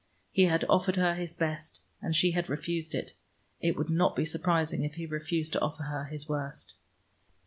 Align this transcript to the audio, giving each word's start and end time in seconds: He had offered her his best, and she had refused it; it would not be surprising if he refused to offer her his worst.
He 0.31 0.45
had 0.45 0.65
offered 0.67 0.95
her 0.95 1.13
his 1.13 1.35
best, 1.35 1.79
and 2.01 2.15
she 2.15 2.31
had 2.31 2.49
refused 2.49 2.95
it; 2.95 3.11
it 3.59 3.75
would 3.75 3.91
not 3.91 4.15
be 4.15 4.25
surprising 4.25 4.83
if 4.83 4.95
he 4.95 5.05
refused 5.05 5.53
to 5.53 5.61
offer 5.61 5.83
her 5.83 6.05
his 6.05 6.27
worst. 6.27 6.73